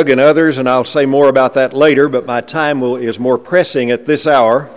[0.00, 3.18] Doug and others, and I'll say more about that later, but my time will, is
[3.18, 4.70] more pressing at this hour.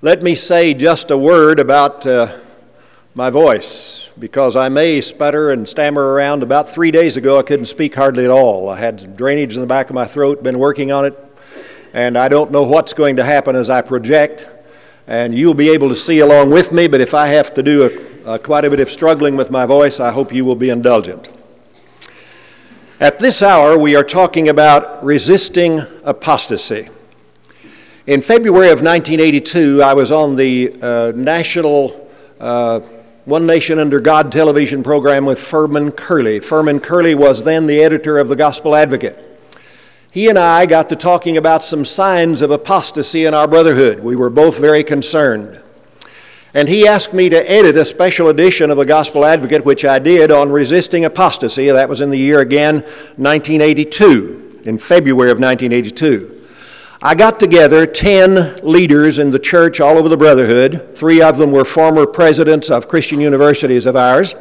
[0.00, 2.38] Let me say just a word about uh,
[3.16, 6.44] my voice, because I may sputter and stammer around.
[6.44, 8.68] About three days ago, I couldn't speak hardly at all.
[8.68, 11.18] I had drainage in the back of my throat, been working on it,
[11.92, 14.48] and I don't know what's going to happen as I project.
[15.08, 18.14] And you'll be able to see along with me, but if I have to do
[18.24, 20.70] a, a, quite a bit of struggling with my voice, I hope you will be
[20.70, 21.28] indulgent.
[23.02, 26.88] At this hour, we are talking about resisting apostasy.
[28.06, 32.78] In February of 1982, I was on the uh, national uh,
[33.24, 36.38] One Nation Under God television program with Furman Kearley.
[36.38, 39.18] Furman Kearley was then the editor of the Gospel Advocate.
[40.12, 43.98] He and I got to talking about some signs of apostasy in our brotherhood.
[43.98, 45.60] We were both very concerned.
[46.54, 49.98] And he asked me to edit a special edition of the Gospel Advocate, which I
[49.98, 51.70] did on resisting apostasy.
[51.70, 52.80] That was in the year again,
[53.16, 56.40] 1982, in February of 1982.
[57.00, 60.90] I got together 10 leaders in the church all over the Brotherhood.
[60.94, 64.34] Three of them were former presidents of Christian universities of ours.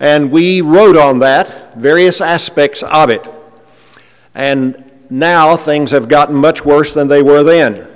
[0.00, 3.24] And we wrote on that, various aspects of it.
[4.34, 7.88] And now things have gotten much worse than they were then.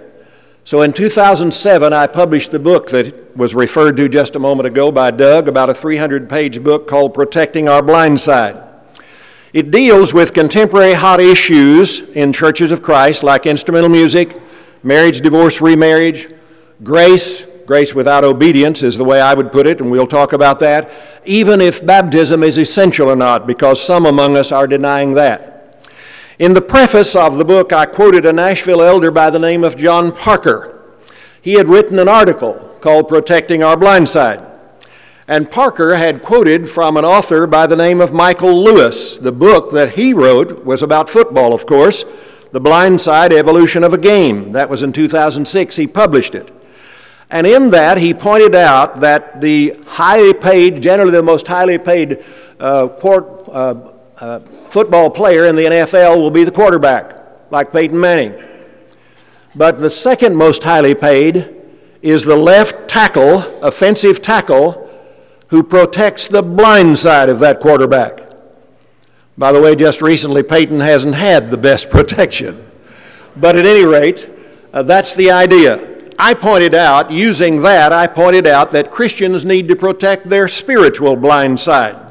[0.70, 4.92] So in 2007, I published the book that was referred to just a moment ago
[4.92, 8.62] by Doug, about a 300 page book called Protecting Our Blind Side.
[9.52, 14.40] It deals with contemporary hot issues in churches of Christ like instrumental music,
[14.84, 16.32] marriage, divorce, remarriage,
[16.84, 17.44] grace.
[17.66, 20.92] Grace without obedience is the way I would put it, and we'll talk about that.
[21.24, 25.59] Even if baptism is essential or not, because some among us are denying that.
[26.40, 29.76] In the preface of the book, I quoted a Nashville elder by the name of
[29.76, 30.82] John Parker.
[31.42, 34.40] He had written an article called Protecting Our Blind Side.
[35.28, 39.18] And Parker had quoted from an author by the name of Michael Lewis.
[39.18, 42.06] The book that he wrote was about football, of course,
[42.52, 44.52] The Blind Side Evolution of a Game.
[44.52, 45.76] That was in 2006.
[45.76, 46.50] He published it.
[47.30, 52.24] And in that, he pointed out that the highly paid, generally the most highly paid
[52.58, 53.74] uh, court, uh,
[54.20, 57.16] uh, football player in the NFL will be the quarterback,
[57.50, 58.34] like Peyton Manning.
[59.54, 61.56] But the second most highly paid
[62.02, 64.88] is the left tackle, offensive tackle,
[65.48, 68.30] who protects the blind side of that quarterback.
[69.36, 72.70] By the way, just recently, Peyton hasn't had the best protection.
[73.36, 74.28] But at any rate,
[74.72, 75.88] uh, that's the idea.
[76.18, 81.16] I pointed out, using that, I pointed out that Christians need to protect their spiritual
[81.16, 82.09] blind side.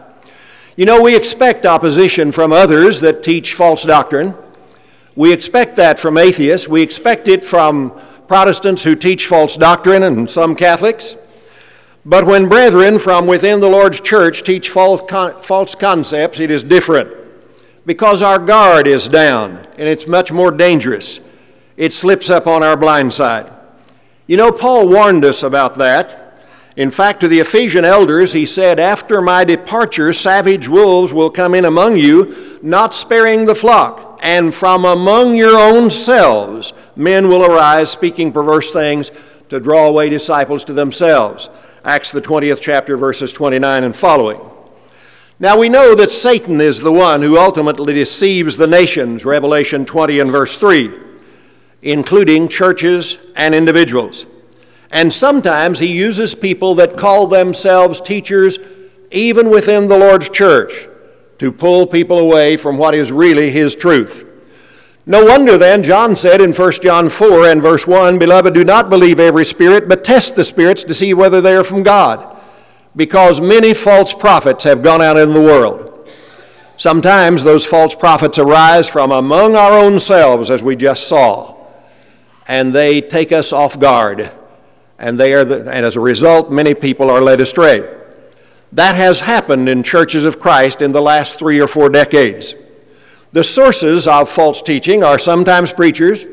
[0.79, 4.33] You know, we expect opposition from others that teach false doctrine.
[5.13, 6.69] We expect that from atheists.
[6.69, 7.91] We expect it from
[8.29, 11.17] Protestants who teach false doctrine and some Catholics.
[12.05, 16.63] But when brethren from within the Lord's church teach false, con- false concepts, it is
[16.63, 17.13] different
[17.85, 21.19] because our guard is down and it's much more dangerous.
[21.75, 23.51] It slips up on our blind side.
[24.27, 26.28] You know, Paul warned us about that.
[26.79, 31.53] In fact, to the Ephesian elders, he said, After my departure, savage wolves will come
[31.53, 34.17] in among you, not sparing the flock.
[34.23, 39.11] And from among your own selves, men will arise, speaking perverse things
[39.49, 41.49] to draw away disciples to themselves.
[41.83, 44.39] Acts, the 20th chapter, verses 29 and following.
[45.37, 50.21] Now we know that Satan is the one who ultimately deceives the nations, Revelation 20
[50.21, 50.93] and verse 3,
[51.81, 54.25] including churches and individuals.
[54.91, 58.57] And sometimes he uses people that call themselves teachers
[59.11, 60.87] even within the Lord's church
[61.37, 64.25] to pull people away from what is really his truth.
[65.05, 68.89] No wonder then, John said in 1 John 4 and verse 1 Beloved, do not
[68.89, 72.37] believe every spirit, but test the spirits to see whether they are from God,
[72.95, 75.85] because many false prophets have gone out in the world.
[76.77, 81.55] Sometimes those false prophets arise from among our own selves, as we just saw,
[82.47, 84.31] and they take us off guard
[84.99, 87.95] and, they are the, and as a result, many people are led astray.
[88.73, 92.53] That has happened in churches of Christ in the last three or four decades.
[93.31, 96.25] The sources of false teaching are sometimes preachers,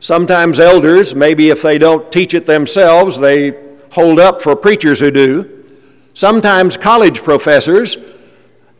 [0.00, 1.14] sometimes elders.
[1.14, 5.66] Maybe if they don't teach it themselves, they hold up for preachers who do.
[6.14, 7.96] Sometimes college professors,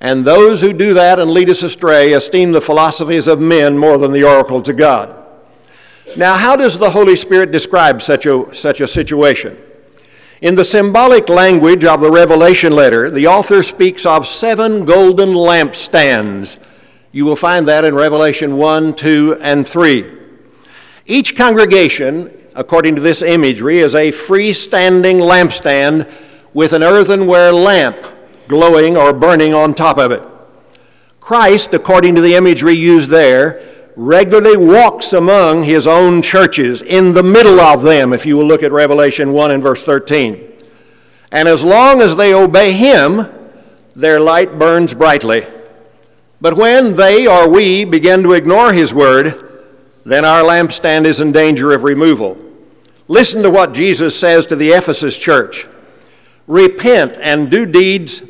[0.01, 3.99] and those who do that and lead us astray esteem the philosophies of men more
[3.99, 5.20] than the oracles of God.
[6.17, 9.57] Now, how does the Holy Spirit describe such a, such a situation?
[10.41, 16.59] In the symbolic language of the Revelation letter, the author speaks of seven golden lampstands.
[17.13, 20.19] You will find that in Revelation 1, 2, and 3.
[21.07, 26.11] Each congregation, according to this imagery, is a freestanding lampstand
[26.55, 28.05] with an earthenware lamp
[28.49, 30.23] glowing or burning on top of it.
[31.21, 37.23] Christ, according to the imagery used there, regularly walks among his own churches, in the
[37.23, 40.53] middle of them, if you will look at Revelation 1 and verse 13.
[41.31, 43.27] And as long as they obey him,
[43.95, 45.47] their light burns brightly.
[46.41, 49.69] But when they or we begin to ignore his word,
[50.07, 52.39] then our lampstand is in danger of removal.
[53.07, 55.69] Listen to what Jesus says to the Ephesus church
[56.47, 58.23] Repent and do deeds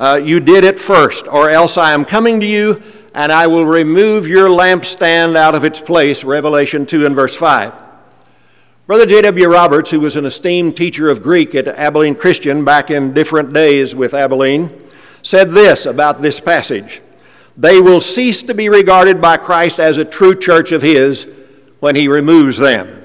[0.00, 2.82] uh, you did at first, or else I am coming to you
[3.14, 6.24] and I will remove your lampstand out of its place.
[6.24, 7.72] Revelation 2 and verse 5.
[8.86, 9.48] Brother J.W.
[9.48, 13.94] Roberts, who was an esteemed teacher of Greek at Abilene Christian back in different days
[13.94, 14.70] with Abilene,
[15.22, 17.00] said this about this passage
[17.56, 21.32] They will cease to be regarded by Christ as a true church of His
[21.80, 23.04] when He removes them.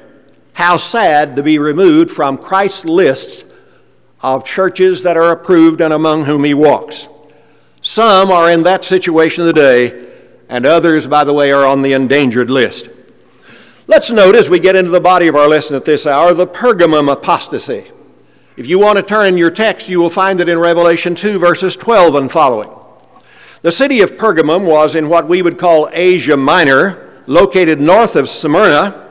[0.53, 3.45] How sad to be removed from Christ's lists
[4.21, 7.07] of churches that are approved and among whom He walks.
[7.87, 10.11] Some are in that situation today,
[10.49, 12.89] and others, by the way, are on the endangered list.
[13.87, 16.45] Let's note as we get into the body of our lesson at this hour the
[16.45, 17.89] Pergamum apostasy.
[18.57, 21.39] If you want to turn in your text, you will find it in Revelation 2,
[21.39, 22.69] verses 12 and following.
[23.61, 28.29] The city of Pergamum was in what we would call Asia Minor, located north of
[28.29, 29.07] Smyrna,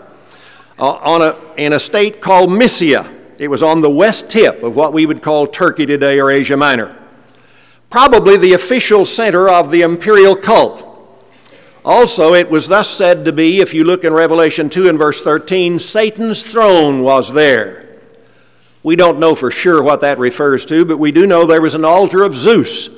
[0.78, 3.10] uh, on a, in a state called Mysia.
[3.38, 6.58] It was on the west tip of what we would call Turkey today or Asia
[6.58, 7.04] Minor
[7.90, 10.82] probably the official center of the imperial cult.
[11.84, 15.22] Also, it was thus said to be, if you look in Revelation 2 and verse
[15.22, 18.00] 13, Satan's throne was there.
[18.82, 21.74] We don't know for sure what that refers to, but we do know there was
[21.74, 22.88] an altar of Zeus,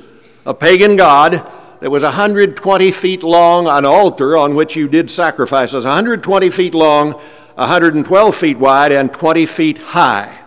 [0.47, 1.51] a pagan god
[1.81, 7.13] that was 120 feet long, an altar on which you did sacrifices, 120 feet long,
[7.55, 10.45] 112 feet wide, and 20 feet high.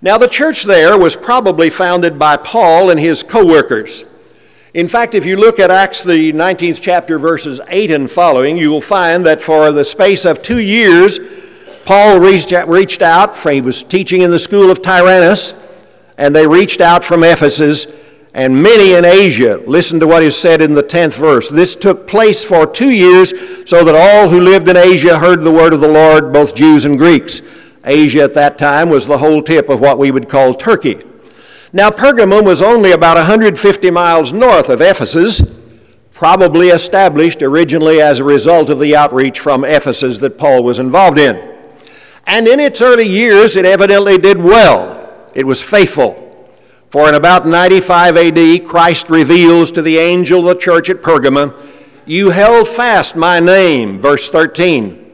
[0.00, 4.04] Now, the church there was probably founded by Paul and his co workers.
[4.72, 8.70] In fact, if you look at Acts, the 19th chapter, verses 8 and following, you
[8.70, 11.18] will find that for the space of two years,
[11.84, 12.52] Paul reached,
[13.02, 13.36] out.
[13.38, 15.54] He was teaching in the school of Tyrannus,
[16.16, 17.86] and they reached out from Ephesus,
[18.34, 19.60] and many in Asia.
[19.66, 21.48] Listen to what is said in the 10th verse.
[21.48, 23.32] This took place for two years,
[23.68, 26.84] so that all who lived in Asia heard the word of the Lord, both Jews
[26.84, 27.42] and Greeks.
[27.84, 30.98] Asia at that time was the whole tip of what we would call Turkey.
[31.72, 35.60] Now, Pergamum was only about 150 miles north of Ephesus,
[36.12, 41.18] probably established originally as a result of the outreach from Ephesus that Paul was involved
[41.18, 41.56] in.
[42.26, 45.30] And in its early years, it evidently did well.
[45.34, 46.24] It was faithful.
[46.90, 51.54] For in about 95 AD, Christ reveals to the angel of the church at Pergamum,
[52.06, 55.07] You held fast my name, verse 13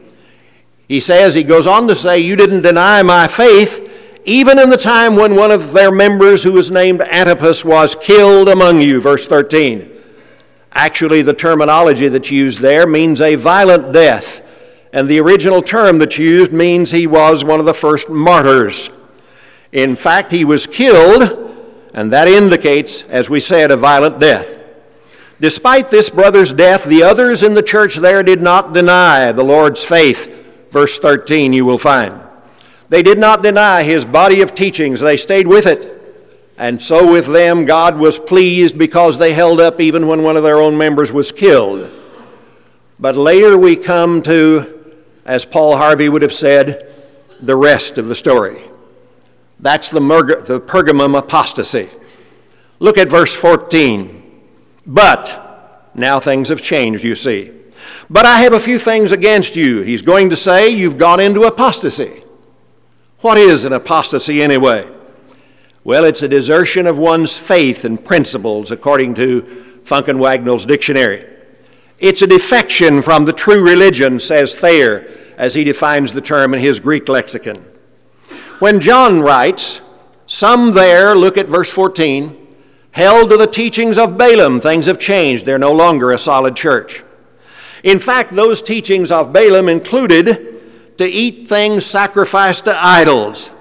[0.87, 4.77] he says, he goes on to say, You didn't deny my faith, even in the
[4.77, 9.01] time when one of their members, who was named Antipas, was killed among you.
[9.01, 9.91] Verse 13.
[10.73, 14.41] Actually, the terminology that's used there means a violent death,
[14.93, 18.89] and the original term that's used means he was one of the first martyrs.
[19.71, 21.23] In fact, he was killed,
[21.93, 24.57] and that indicates, as we said, a violent death.
[25.39, 29.83] Despite this brother's death, the others in the church there did not deny the Lord's
[29.83, 30.44] faith
[30.75, 32.19] verse 13, you will find.
[32.89, 35.89] They did not deny his body of teachings, they stayed with it.
[36.57, 40.43] And so with them, God was pleased because they held up even when one of
[40.43, 41.89] their own members was killed.
[42.99, 46.93] But later we come to, as Paul Harvey would have said,
[47.39, 48.61] the rest of the story.
[49.61, 51.89] That's the, the Pergamum apostasy.
[52.79, 54.41] Look at verse 14.
[54.85, 57.53] But, now things have changed, you see.
[58.09, 59.81] But I have a few things against you.
[59.81, 62.23] He's going to say you've gone into apostasy.
[63.19, 64.89] What is an apostasy anyway?
[65.83, 71.25] Well, it's a desertion of one's faith and principles, according to Funk and Wagnall's dictionary.
[71.99, 76.59] It's a defection from the true religion, says Thayer, as he defines the term in
[76.59, 77.57] his Greek lexicon.
[78.59, 79.81] When John writes,
[80.27, 82.47] some there, look at verse 14,
[82.91, 85.45] held to the teachings of Balaam, things have changed.
[85.45, 87.03] They're no longer a solid church.
[87.85, 93.51] In fact, those teachings of Balaam included to eat things sacrificed to idols.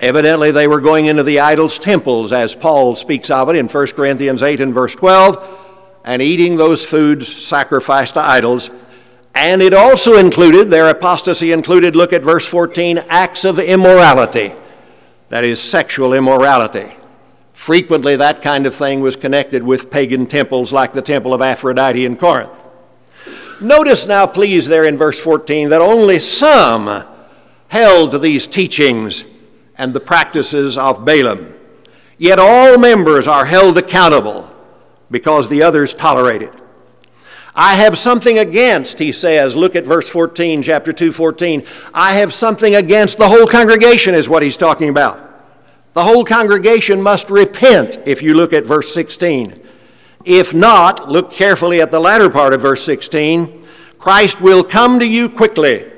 [0.00, 3.86] Evidently, they were going into the idols' temples, as Paul speaks of it in 1
[3.88, 5.60] Corinthians 8 and verse 12,
[6.06, 8.70] and eating those foods sacrificed to idols.
[9.34, 14.54] And it also included, their apostasy included, look at verse 14, acts of immorality.
[15.28, 16.96] That is, sexual immorality.
[17.52, 22.06] Frequently, that kind of thing was connected with pagan temples like the temple of Aphrodite
[22.06, 22.63] in Corinth.
[23.60, 27.04] Notice now, please, there in verse 14, that only some
[27.68, 29.24] held to these teachings
[29.76, 31.54] and the practices of Balaam.
[32.18, 34.52] Yet all members are held accountable
[35.10, 36.52] because the others tolerate it.
[37.56, 39.54] I have something against, he says.
[39.54, 41.64] Look at verse 14, chapter 2, 14.
[41.92, 45.20] I have something against the whole congregation, is what he's talking about.
[45.92, 49.63] The whole congregation must repent, if you look at verse 16.
[50.24, 53.66] If not, look carefully at the latter part of verse 16.
[53.98, 55.90] Christ will come to you quickly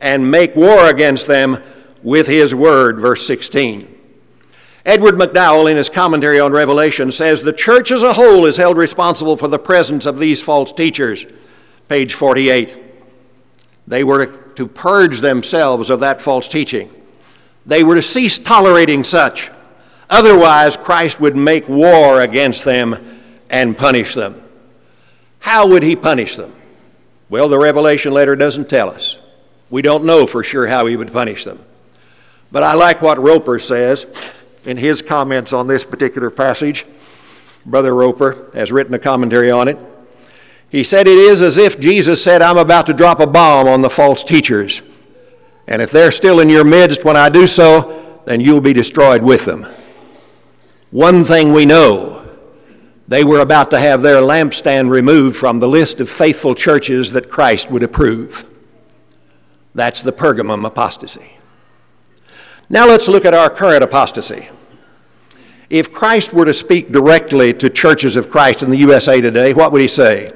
[0.00, 1.62] and make war against them
[2.02, 3.90] with his word, verse 16.
[4.86, 8.76] Edward McDowell, in his commentary on Revelation, says the church as a whole is held
[8.76, 11.24] responsible for the presence of these false teachers.
[11.88, 12.76] Page 48.
[13.86, 16.90] They were to purge themselves of that false teaching.
[17.64, 19.50] They were to cease tolerating such.
[20.10, 23.13] Otherwise, Christ would make war against them
[23.54, 24.42] and punish them.
[25.38, 26.52] How would he punish them?
[27.28, 29.18] Well, the Revelation letter doesn't tell us.
[29.70, 31.64] We don't know for sure how he would punish them.
[32.50, 34.34] But I like what Roper says
[34.64, 36.84] in his comments on this particular passage.
[37.64, 39.78] Brother Roper has written a commentary on it.
[40.68, 43.82] He said, It is as if Jesus said, I'm about to drop a bomb on
[43.82, 44.82] the false teachers.
[45.68, 49.22] And if they're still in your midst when I do so, then you'll be destroyed
[49.22, 49.64] with them.
[50.90, 52.23] One thing we know
[53.06, 57.28] they were about to have their lampstand removed from the list of faithful churches that
[57.28, 58.44] Christ would approve.
[59.74, 61.32] That's the Pergamum apostasy.
[62.70, 64.48] Now let's look at our current apostasy.
[65.68, 69.72] If Christ were to speak directly to churches of Christ in the USA today, what
[69.72, 70.32] would he say?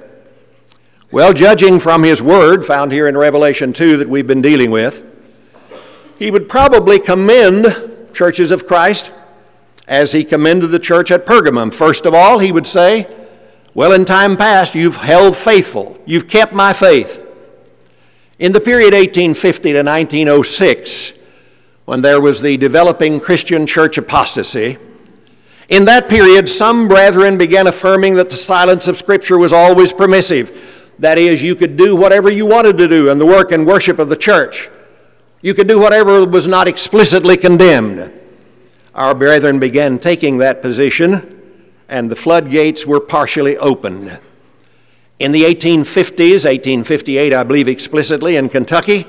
[1.10, 5.04] Well, judging from his word found here in Revelation 2 that we've been dealing with,
[6.18, 7.66] he would probably commend
[8.12, 9.10] churches of Christ
[9.88, 11.72] as he commended the church at Pergamum.
[11.72, 13.08] First of all, he would say,
[13.74, 17.24] Well, in time past, you've held faithful, you've kept my faith.
[18.38, 21.14] In the period 1850 to 1906,
[21.86, 24.76] when there was the developing Christian church apostasy.
[25.70, 30.92] In that period, some brethren began affirming that the silence of Scripture was always permissive.
[30.98, 33.98] That is, you could do whatever you wanted to do in the work and worship
[33.98, 34.68] of the church.
[35.40, 38.17] You could do whatever was not explicitly condemned.
[38.98, 41.40] Our brethren began taking that position,
[41.88, 44.18] and the floodgates were partially opened.
[45.20, 49.06] In the 1850s, 1858, I believe explicitly, in Kentucky,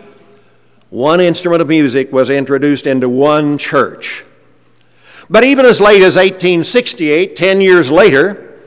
[0.91, 4.24] one instrument of music was introduced into one church.
[5.27, 8.60] But even as late as 1868, 10 years later,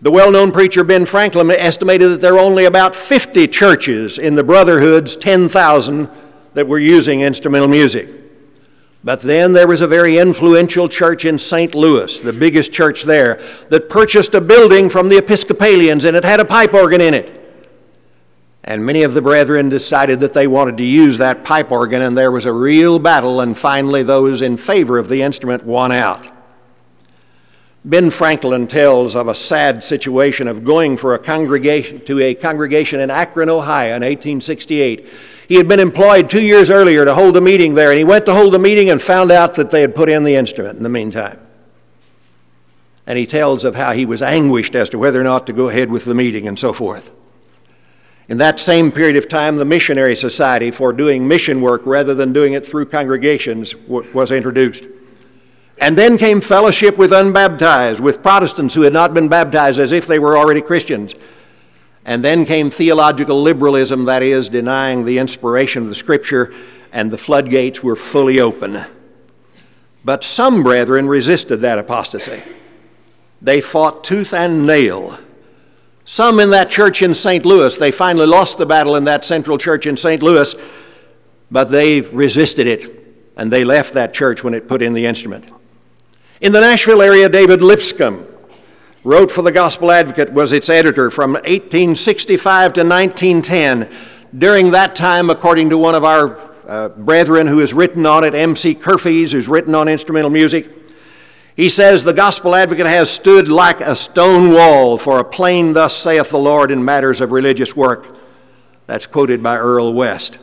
[0.00, 4.36] the well known preacher Ben Franklin estimated that there were only about 50 churches in
[4.36, 6.08] the Brotherhood's 10,000
[6.54, 8.21] that were using instrumental music.
[9.04, 11.74] But then there was a very influential church in St.
[11.74, 16.38] Louis, the biggest church there, that purchased a building from the Episcopalians and it had
[16.38, 17.42] a pipe organ in it.
[18.64, 22.16] And many of the brethren decided that they wanted to use that pipe organ, and
[22.16, 26.28] there was a real battle, and finally, those in favor of the instrument won out.
[27.84, 33.00] Ben Franklin tells of a sad situation of going for a congregation to a congregation
[33.00, 35.08] in Akron, Ohio in 1868.
[35.48, 38.26] He had been employed two years earlier to hold a meeting there, and he went
[38.26, 40.82] to hold the meeting and found out that they had put in the instrument in
[40.82, 41.38] the meantime.
[43.06, 45.68] And he tells of how he was anguished as to whether or not to go
[45.68, 47.10] ahead with the meeting and so forth.
[48.28, 52.32] In that same period of time, the Missionary Society for doing mission work rather than
[52.32, 54.84] doing it through congregations was introduced.
[55.78, 60.06] And then came fellowship with unbaptized, with Protestants who had not been baptized as if
[60.06, 61.16] they were already Christians.
[62.04, 66.52] And then came theological liberalism, that is, denying the inspiration of the Scripture,
[66.92, 68.84] and the floodgates were fully open.
[70.04, 72.42] But some brethren resisted that apostasy.
[73.40, 75.18] They fought tooth and nail
[76.04, 77.46] some in that church in St.
[77.46, 80.22] Louis, they finally lost the battle in that central church in St.
[80.22, 80.54] Louis,
[81.50, 82.98] but they resisted it
[83.36, 85.50] and they left that church when it put in the instrument.
[86.40, 88.26] In the Nashville area, David Lipscomb
[89.04, 93.90] wrote for the Gospel Advocate, was its editor from 1865 to 1910.
[94.36, 98.34] During that time, according to one of our uh, brethren who has written on it,
[98.34, 98.74] M.C.
[98.74, 100.70] Kurfees, who's written on instrumental music,
[101.56, 105.96] he says, The gospel advocate has stood like a stone wall for a plain, thus
[105.96, 108.16] saith the Lord, in matters of religious work.
[108.86, 110.38] That's quoted by Earl West.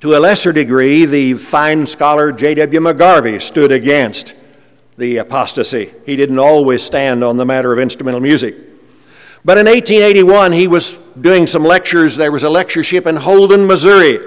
[0.00, 2.80] To a lesser degree, the fine scholar J.W.
[2.80, 4.32] McGarvey stood against
[4.98, 5.94] the apostasy.
[6.04, 8.56] He didn't always stand on the matter of instrumental music.
[9.44, 12.16] But in 1881, he was doing some lectures.
[12.16, 14.18] There was a lectureship in Holden, Missouri,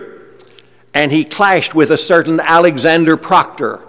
[0.93, 3.85] and he clashed with a certain Alexander Proctor.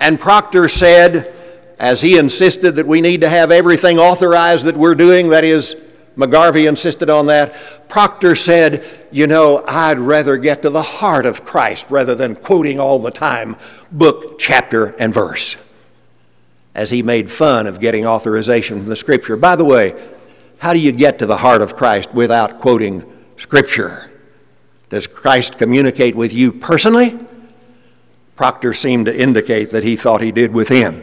[0.00, 1.34] And Proctor said,
[1.78, 5.76] as he insisted that we need to have everything authorized that we're doing, that is,
[6.16, 7.88] McGarvey insisted on that.
[7.90, 12.80] Proctor said, You know, I'd rather get to the heart of Christ rather than quoting
[12.80, 13.56] all the time
[13.92, 15.65] book, chapter, and verse.
[16.76, 19.34] As he made fun of getting authorization from the Scripture.
[19.34, 19.98] By the way,
[20.58, 23.02] how do you get to the heart of Christ without quoting
[23.38, 24.10] Scripture?
[24.90, 27.18] Does Christ communicate with you personally?
[28.36, 31.02] Proctor seemed to indicate that he thought he did with him.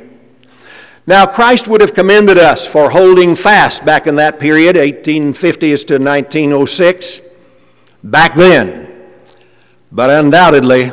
[1.07, 5.97] Now, Christ would have commended us for holding fast back in that period, 1850s to
[5.97, 7.19] 1906,
[8.03, 9.09] back then.
[9.91, 10.91] But undoubtedly,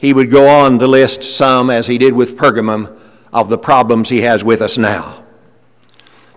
[0.00, 2.95] he would go on to list some, as he did with Pergamum,
[3.36, 5.22] of the problems he has with us now.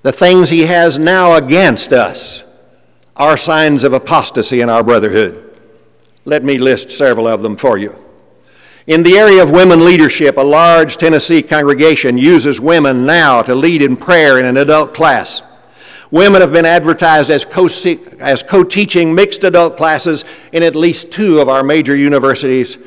[0.01, 2.43] The things he has now against us
[3.15, 5.57] are signs of apostasy in our brotherhood.
[6.25, 7.97] Let me list several of them for you.
[8.85, 13.81] In the area of women leadership, a large Tennessee congregation uses women now to lead
[13.81, 15.41] in prayer in an adult class.
[16.11, 21.47] Women have been advertised as co teaching mixed adult classes in at least two of
[21.47, 22.77] our major universities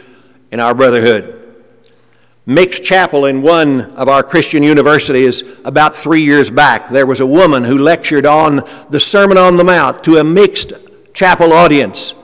[0.50, 1.41] in our brotherhood.
[2.44, 6.88] Mixed chapel in one of our Christian universities about three years back.
[6.88, 10.72] There was a woman who lectured on the Sermon on the Mount to a mixed
[11.14, 12.14] chapel audience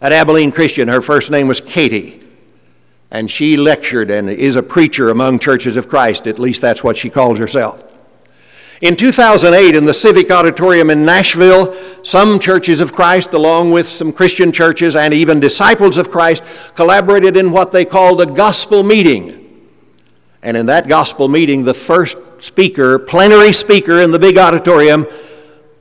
[0.00, 0.86] at Abilene Christian.
[0.86, 2.24] Her first name was Katie
[3.14, 6.26] and she lectured and is a preacher among churches of Christ.
[6.26, 7.82] At least that's what she calls herself.
[8.80, 14.12] In 2008, in the Civic Auditorium in Nashville, some churches of Christ, along with some
[14.12, 16.42] Christian churches and even disciples of Christ,
[16.74, 19.43] collaborated in what they called a gospel meeting.
[20.44, 25.08] And in that gospel meeting, the first speaker, plenary speaker in the big auditorium,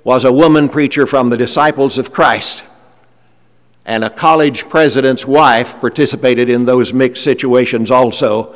[0.04, 2.64] was a woman preacher from the disciples of Christ
[3.86, 8.56] and a college president's wife participated in those mixed situations also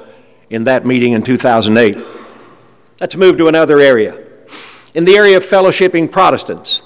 [0.49, 1.97] in that meeting in 2008.
[2.99, 4.23] Let's move to another area.
[4.93, 6.81] In the area of fellowshipping Protestants,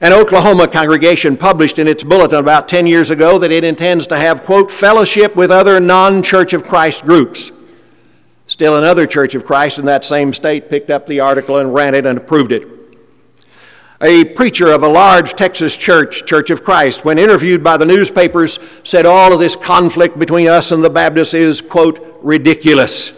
[0.00, 4.16] an Oklahoma congregation published in its bulletin about 10 years ago that it intends to
[4.16, 7.50] have, quote, fellowship with other non Church of Christ groups.
[8.52, 11.94] Still, another Church of Christ in that same state picked up the article and ran
[11.94, 12.68] it and approved it.
[14.02, 18.58] A preacher of a large Texas church, Church of Christ, when interviewed by the newspapers,
[18.84, 23.14] said all of this conflict between us and the Baptists is, quote, ridiculous.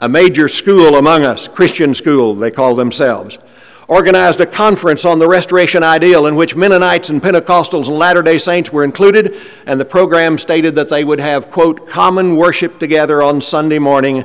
[0.00, 3.38] A major school among us, Christian school, they call themselves,
[3.90, 8.38] organized a conference on the restoration ideal in which Mennonites and Pentecostals and Latter day
[8.38, 13.20] Saints were included, and the program stated that they would have, quote, common worship together
[13.20, 14.24] on Sunday morning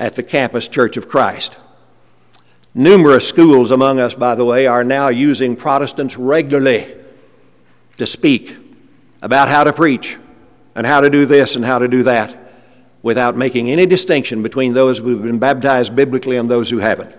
[0.00, 1.56] at the campus Church of Christ.
[2.74, 6.96] Numerous schools among us, by the way, are now using Protestants regularly
[7.98, 8.56] to speak
[9.22, 10.18] about how to preach
[10.74, 12.36] and how to do this and how to do that
[13.00, 17.14] without making any distinction between those who have been baptized biblically and those who haven't.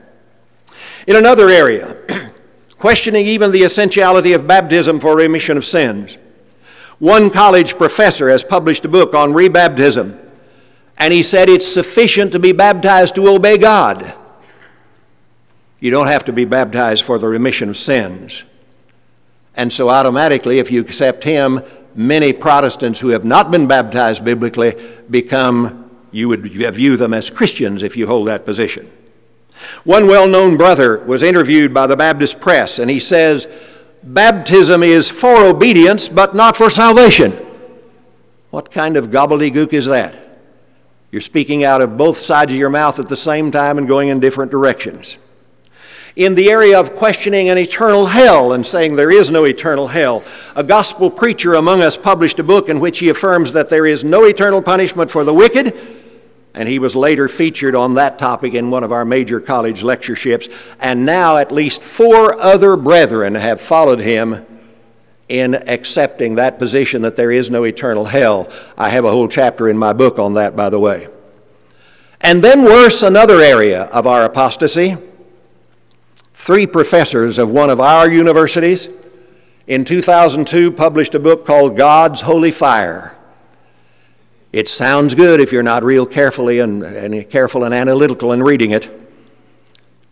[1.08, 1.96] In another area,
[2.80, 6.18] questioning even the essentiality of baptism for remission of sins,
[6.98, 10.20] one college professor has published a book on rebaptism,
[10.98, 14.16] and he said it's sufficient to be baptized to obey God.
[15.80, 18.46] You don't have to be baptized for the remission of sins.
[19.56, 21.62] And so, automatically, if you accept him,
[21.96, 24.74] many Protestants who have not been baptized biblically
[25.10, 28.90] become, you would view them as Christians if you hold that position.
[29.84, 33.48] One well known brother was interviewed by the Baptist press, and he says,
[34.04, 37.32] Baptism is for obedience, but not for salvation.
[38.52, 40.16] What kind of gobbledygook is that?
[41.12, 44.10] You're speaking out of both sides of your mouth at the same time and going
[44.10, 45.18] in different directions
[46.16, 50.24] in the area of questioning an eternal hell and saying there is no eternal hell.
[50.56, 54.04] A gospel preacher among us published a book in which he affirms that there is
[54.04, 55.78] no eternal punishment for the wicked,
[56.56, 60.50] and he was later featured on that topic in one of our major college lectureships.
[60.80, 64.46] And now at least four other brethren have followed him
[65.28, 68.50] in accepting that position that there is no eternal hell.
[68.78, 71.08] I have a whole chapter in my book on that, by the way.
[72.22, 74.98] And then, worse, another area of our apostasy
[76.46, 78.88] Three professors of one of our universities
[79.66, 83.15] in 2002 published a book called God's Holy Fire.
[84.56, 88.72] It sounds good if you're not real carefully and, and careful and analytical in reading
[88.72, 88.90] it.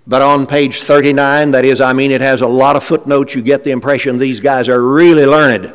[0.06, 3.36] But on page 39, that is, I mean, it has a lot of footnotes.
[3.36, 5.74] You get the impression these guys are really learned.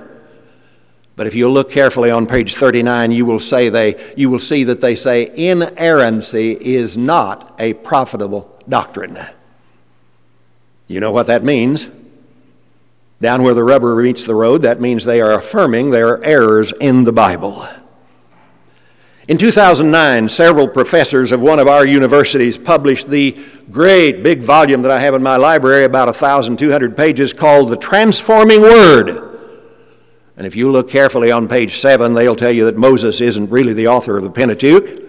[1.16, 4.64] But if you look carefully on page 39, you will, say they, you will see
[4.64, 9.18] that they say inerrancy is not a profitable doctrine.
[10.88, 11.88] You know what that means?
[13.22, 17.04] Down where the rubber meets the road, that means they are affirming their errors in
[17.04, 17.66] the Bible.
[19.28, 23.38] In 2009, several professors of one of our universities published the
[23.70, 28.62] great big volume that I have in my library, about 1,200 pages, called The Transforming
[28.62, 29.08] Word.
[30.38, 33.74] And if you look carefully on page 7, they'll tell you that Moses isn't really
[33.74, 35.04] the author of the Pentateuch.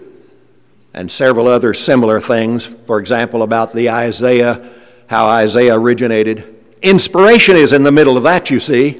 [0.94, 2.66] and several other similar things.
[2.66, 4.70] For example, about the Isaiah,
[5.08, 6.56] how Isaiah originated.
[6.82, 9.00] Inspiration is in the middle of that, you see.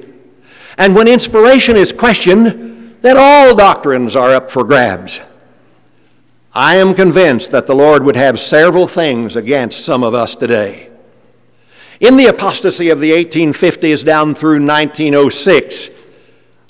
[0.78, 2.70] And when inspiration is questioned,
[3.02, 5.20] then all doctrines are up for grabs.
[6.52, 10.90] I am convinced that the Lord would have several things against some of us today.
[12.00, 15.90] In the apostasy of the 1850s down through 1906,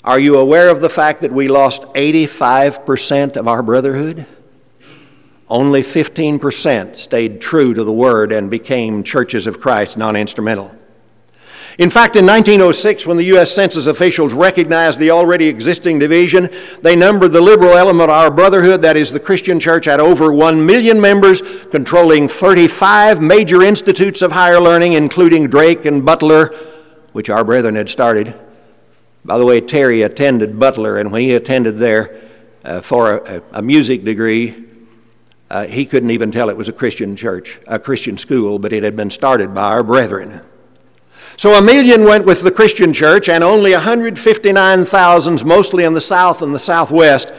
[0.03, 4.27] are you aware of the fact that we lost 85% of our brotherhood?
[5.47, 10.75] Only 15% stayed true to the Word and became churches of Christ, non instrumental.
[11.81, 13.51] In fact, in 1906, when the U.S.
[13.51, 16.47] Census officials recognized the already existing division,
[16.83, 20.31] they numbered the liberal element of our brotherhood, that is the Christian church, at over
[20.31, 21.41] 1 million members,
[21.71, 26.53] controlling 35 major institutes of higher learning, including Drake and Butler,
[27.13, 28.39] which our brethren had started.
[29.25, 32.15] By the way, Terry attended Butler, and when he attended there
[32.63, 34.65] uh, for a, a music degree,
[35.49, 38.83] uh, he couldn't even tell it was a Christian church, a Christian school, but it
[38.83, 40.41] had been started by our brethren.
[41.41, 46.43] So a million went with the Christian church, and only 159,000, mostly in the South
[46.43, 47.33] and the Southwest,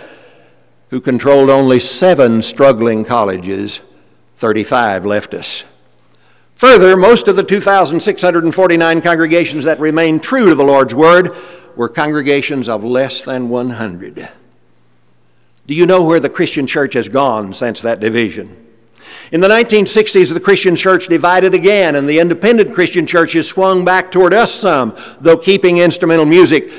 [0.91, 3.81] who controlled only seven struggling colleges,
[4.38, 5.62] 35 left us.
[6.57, 11.37] Further, most of the 2,649 congregations that remained true to the Lord's Word
[11.77, 14.29] were congregations of less than 100.
[15.69, 18.67] Do you know where the Christian church has gone since that division?
[19.33, 24.12] In the 1960s, the Christian church divided again, and the independent Christian churches swung back
[24.12, 26.71] toward us some, though keeping instrumental music.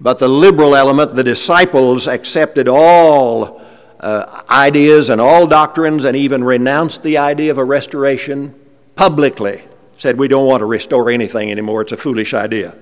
[0.00, 3.62] But the liberal element, the disciples, accepted all
[4.00, 8.52] uh, ideas and all doctrines and even renounced the idea of a restoration
[8.96, 9.62] publicly.
[9.96, 12.76] Said, We don't want to restore anything anymore, it's a foolish idea.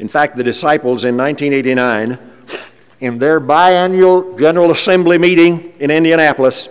[0.00, 2.18] In fact, the disciples in 1989
[2.98, 6.68] in their biannual General Assembly meeting in Indianapolis,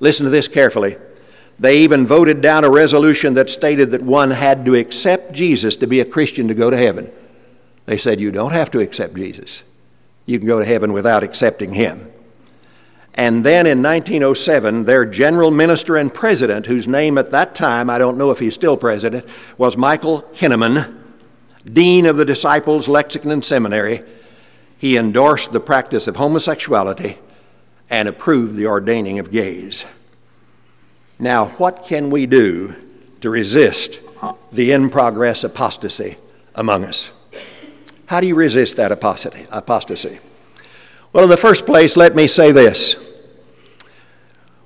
[0.00, 0.96] listen to this carefully.
[1.58, 5.86] They even voted down a resolution that stated that one had to accept Jesus to
[5.86, 7.10] be a Christian to go to heaven.
[7.86, 9.62] They said, You don't have to accept Jesus.
[10.24, 12.12] You can go to heaven without accepting him.
[13.14, 17.98] And then in 1907, their general minister and president, whose name at that time, I
[17.98, 20.96] don't know if he's still president, was Michael Kinnamon,
[21.64, 24.04] dean of the Disciples Lexington Seminary,
[24.78, 27.18] he endorsed the practice of homosexuality
[27.90, 29.84] and approved the ordaining of gays.
[31.18, 32.76] Now, what can we do
[33.20, 34.00] to resist
[34.52, 36.16] the in progress apostasy
[36.54, 37.12] among us?
[38.06, 40.18] How do you resist that apostasy?
[41.12, 42.96] Well, in the first place, let me say this.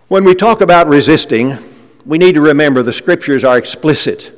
[0.08, 1.56] When we talk about resisting,
[2.04, 4.32] we need to remember the scriptures are explicit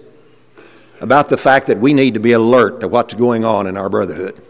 [1.01, 3.89] about the fact that we need to be alert to what's going on in our
[3.89, 4.41] brotherhood.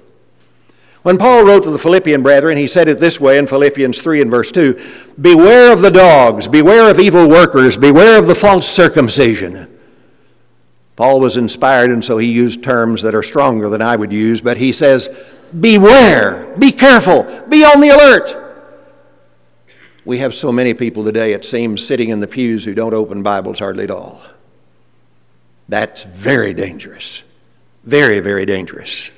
[1.04, 4.22] When Paul wrote to the Philippian brethren, he said it this way in Philippians 3
[4.22, 4.80] and verse 2
[5.20, 9.70] Beware of the dogs, beware of evil workers, beware of the false circumcision.
[10.96, 14.40] Paul was inspired, and so he used terms that are stronger than I would use,
[14.40, 15.10] but he says,
[15.60, 18.40] Beware, be careful, be on the alert.
[20.06, 23.22] We have so many people today, it seems, sitting in the pews who don't open
[23.22, 24.22] Bibles hardly at all.
[25.68, 27.22] That's very dangerous.
[27.84, 29.10] Very, very dangerous.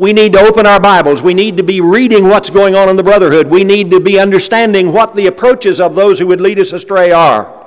[0.00, 1.20] We need to open our Bibles.
[1.20, 3.48] We need to be reading what's going on in the brotherhood.
[3.48, 7.12] We need to be understanding what the approaches of those who would lead us astray
[7.12, 7.66] are.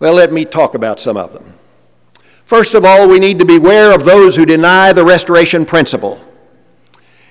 [0.00, 1.54] Well, let me talk about some of them.
[2.44, 6.20] First of all, we need to beware of those who deny the restoration principle.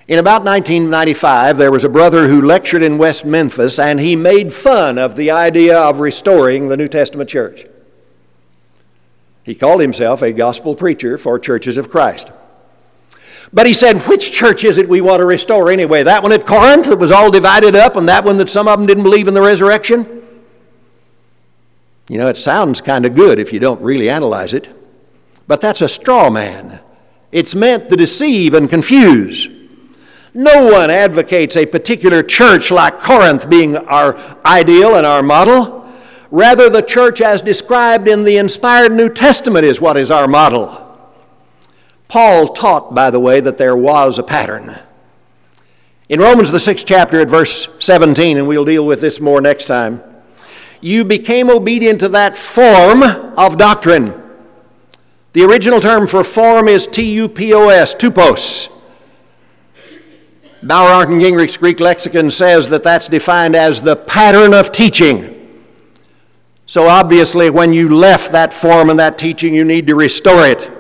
[0.08, 4.54] In about 1995, there was a brother who lectured in West Memphis and he made
[4.54, 7.66] fun of the idea of restoring the New Testament church.
[9.44, 12.32] He called himself a gospel preacher for churches of Christ.
[13.54, 16.04] But he said, which church is it we want to restore anyway?
[16.04, 18.78] That one at Corinth that was all divided up, and that one that some of
[18.78, 20.24] them didn't believe in the resurrection?
[22.10, 24.70] You know, it sounds kind of good if you don't really analyze it,
[25.48, 26.80] but that's a straw man.
[27.32, 29.50] It's meant to deceive and confuse.
[30.34, 35.90] No one advocates a particular church like Corinth being our ideal and our model.
[36.30, 40.85] Rather, the church as described in the inspired New Testament is what is our model.
[42.08, 44.76] Paul taught, by the way, that there was a pattern.
[46.08, 49.66] In Romans, the sixth chapter, at verse 17, and we'll deal with this more next
[49.66, 50.04] time,
[50.82, 54.22] you became obedient to that form of doctrine.
[55.34, 58.72] The original term for form is T U P O S, tupos.
[60.62, 65.32] Bauer Arndt Gingrich's Greek lexicon says that that's defined as the pattern of teaching.
[66.68, 70.72] So obviously, when you left that form and that teaching, you need to restore it.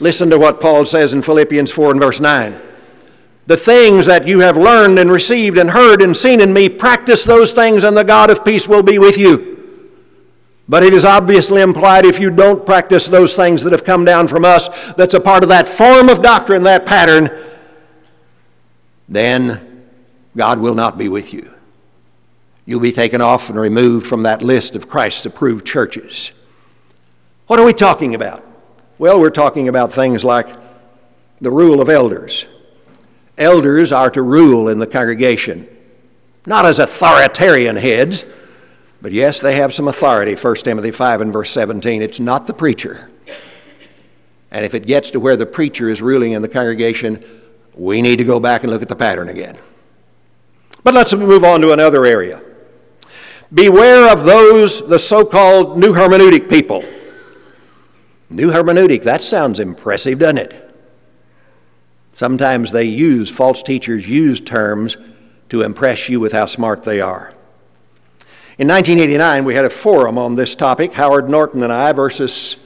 [0.00, 2.60] Listen to what Paul says in Philippians 4 and verse 9.
[3.46, 7.24] the things that you have learned and received and heard and seen in me, practice
[7.24, 9.48] those things, and the God of peace will be with you.
[10.68, 14.28] But it is obviously implied if you don't practice those things that have come down
[14.28, 17.30] from us, that's a part of that form of doctrine, that pattern,
[19.08, 19.90] then
[20.36, 21.52] God will not be with you.
[22.64, 26.30] You'll be taken off and removed from that list of Christ approved churches.
[27.48, 28.46] What are we talking about?
[29.02, 30.46] Well, we're talking about things like
[31.40, 32.46] the rule of elders.
[33.36, 35.66] Elders are to rule in the congregation,
[36.46, 38.24] not as authoritarian heads,
[39.00, 40.36] but yes, they have some authority.
[40.36, 42.00] 1 Timothy 5 and verse 17.
[42.00, 43.10] It's not the preacher.
[44.52, 47.24] And if it gets to where the preacher is ruling in the congregation,
[47.74, 49.58] we need to go back and look at the pattern again.
[50.84, 52.40] But let's move on to another area.
[53.52, 56.84] Beware of those, the so called new hermeneutic people.
[58.32, 60.74] New hermeneutic, that sounds impressive, doesn't it?
[62.14, 64.96] Sometimes they use, false teachers use terms
[65.50, 67.34] to impress you with how smart they are.
[68.58, 72.56] In 1989, we had a forum on this topic, Howard Norton and I versus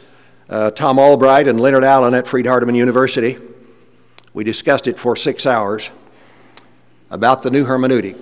[0.48, 3.38] uh, Tom Olbricht and Leonard Allen at Freed Hardeman University.
[4.34, 5.90] We discussed it for six hours
[7.10, 8.16] about the new hermeneutic.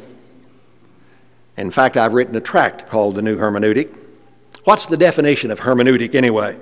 [1.57, 3.94] In fact, I've written a tract called The New Hermeneutic.
[4.64, 6.59] What's the definition of hermeneutic anyway?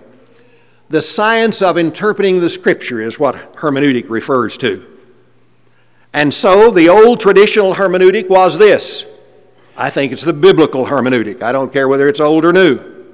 [0.93, 4.87] The science of interpreting the Scripture is what hermeneutic refers to.
[6.13, 9.07] And so the old traditional hermeneutic was this.
[9.75, 11.41] I think it's the biblical hermeneutic.
[11.41, 13.07] I don't care whether it's old or new.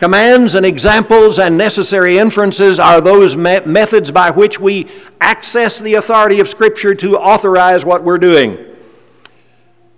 [0.00, 5.94] Commands and examples and necessary inferences are those me- methods by which we access the
[5.94, 8.58] authority of Scripture to authorize what we're doing.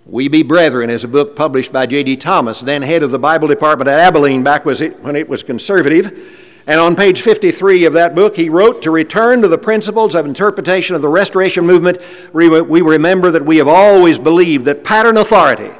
[0.05, 2.17] We Be Brethren is a book published by J.D.
[2.17, 6.43] Thomas, then head of the Bible department at Abilene back when it was conservative.
[6.67, 10.25] And on page 53 of that book, he wrote To return to the principles of
[10.25, 11.97] interpretation of the Restoration movement,
[12.33, 15.71] we remember that we have always believed that pattern authority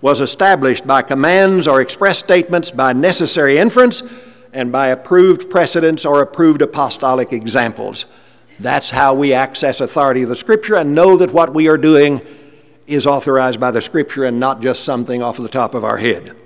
[0.00, 4.04] was established by commands or express statements, by necessary inference,
[4.52, 8.06] and by approved precedents or approved apostolic examples.
[8.60, 12.20] That's how we access authority of the Scripture and know that what we are doing
[12.86, 16.36] is authorized by the Scripture and not just something off the top of our head.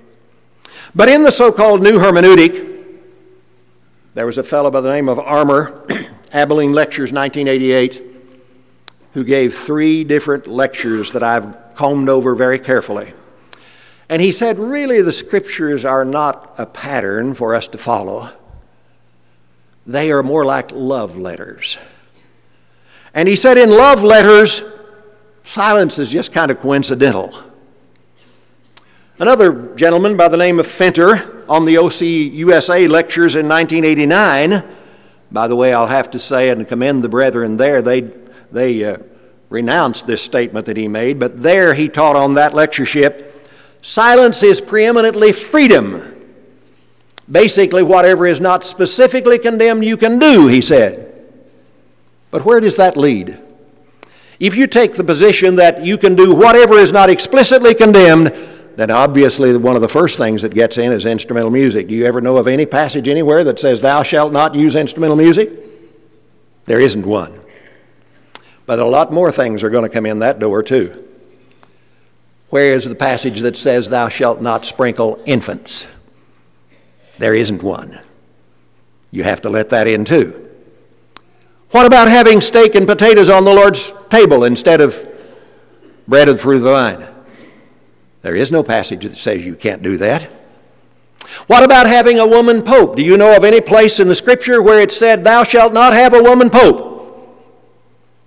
[0.95, 2.74] But in the so called New Hermeneutic,
[4.15, 5.87] there was a fellow by the name of Armour,
[6.33, 8.03] Abilene Lectures 1988,
[9.13, 13.13] who gave three different lectures that I've combed over very carefully.
[14.09, 18.31] And he said, really, the scriptures are not a pattern for us to follow,
[19.87, 21.77] they are more like love letters.
[23.13, 24.65] And he said, in love letters,
[25.45, 27.35] Silence is just kind of coincidental.
[29.17, 34.65] Another gentleman by the name of Fenter on the OCUSA lectures in 1989,
[35.31, 38.11] by the way, I'll have to say and commend the brethren there, they,
[38.51, 38.99] they uh,
[39.51, 43.31] renounced this statement that he made, but there he taught on that lectureship
[43.83, 46.13] silence is preeminently freedom.
[47.31, 51.25] Basically, whatever is not specifically condemned, you can do, he said.
[52.33, 53.41] But where does that lead?
[54.41, 58.37] If you take the position that you can do whatever is not explicitly condemned,
[58.77, 61.89] then obviously one of the first things that gets in is instrumental music.
[61.89, 65.17] Do you ever know of any passage anywhere that says, Thou shalt not use instrumental
[65.17, 65.53] music?
[66.65, 67.41] There isn't one.
[68.67, 71.07] But a lot more things are going to come in that door, too.
[72.49, 75.89] Where is the passage that says, Thou shalt not sprinkle infants?
[77.19, 78.01] There isn't one.
[79.11, 80.41] You have to let that in, too.
[81.71, 85.07] What about having steak and potatoes on the Lord's table instead of
[86.09, 87.14] bread and of the vine?
[88.25, 90.23] There is no passage that says you can't do that.
[91.47, 92.97] What about having a woman pope?
[92.97, 95.93] Do you know of any place in the scripture where it said, Thou shalt not
[95.93, 96.91] have a woman pope?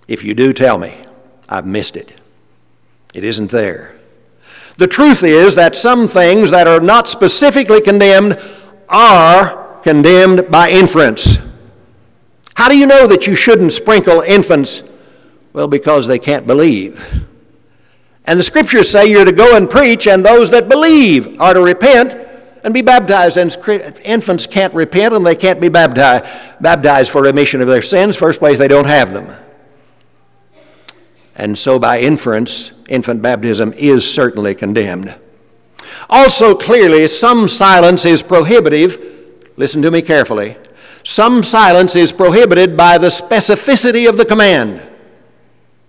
[0.07, 0.95] If you do, tell me.
[1.49, 2.13] I've missed it.
[3.15, 3.95] It isn't there.
[4.77, 8.39] The truth is that some things that are not specifically condemned
[8.89, 11.39] are condemned by inference.
[12.53, 14.83] How do you know that you shouldn't sprinkle infants?
[15.53, 17.25] Well, because they can't believe.
[18.27, 21.61] And the scriptures say you're to go and preach, and those that believe are to
[21.61, 22.15] repent
[22.63, 23.37] and be baptized.
[23.37, 23.55] And
[24.03, 26.25] infants can't repent and they can't be baptized,
[26.61, 28.15] baptized for remission of their sins.
[28.15, 29.33] First place, they don't have them.
[31.35, 35.15] And so, by inference, infant baptism is certainly condemned.
[36.09, 38.97] Also, clearly, some silence is prohibitive.
[39.55, 40.57] Listen to me carefully
[41.07, 44.85] some silence is prohibited by the specificity of the command.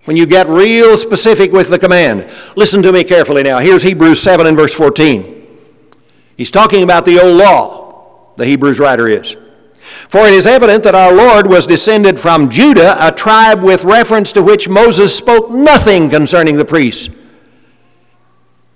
[0.08, 2.30] When you get real specific with the command.
[2.56, 3.58] Listen to me carefully now.
[3.58, 5.46] Here's Hebrews 7 and verse 14.
[6.34, 9.36] He's talking about the old law, the Hebrews writer is.
[10.08, 14.32] For it is evident that our Lord was descended from Judah, a tribe with reference
[14.32, 17.14] to which Moses spoke nothing concerning the priests.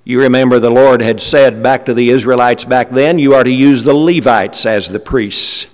[0.05, 3.51] You remember the Lord had said back to the Israelites back then, you are to
[3.51, 5.72] use the Levites as the priests.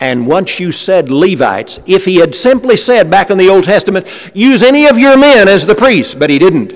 [0.00, 4.06] And once you said Levites, if he had simply said back in the Old Testament,
[4.34, 6.74] use any of your men as the priests, but he didn't.